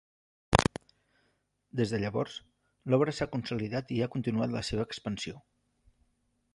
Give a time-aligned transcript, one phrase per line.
[1.81, 2.39] Des de llavors,
[2.93, 5.41] l'obra s'ha consolidat i ha continuat la seva expansió.